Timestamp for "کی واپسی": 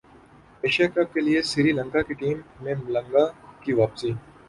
3.63-4.09